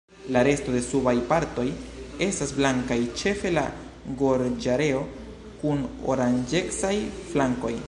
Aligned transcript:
La 0.35 0.41
resto 0.45 0.71
de 0.75 0.79
subaj 0.85 1.11
partoj 1.31 1.65
estas 2.29 2.53
blankaj 2.61 2.97
ĉefe 3.21 3.53
la 3.59 3.65
gorĝareo 4.23 5.05
kun 5.61 5.87
oranĝecaj 6.15 6.95
flankoj. 7.31 7.75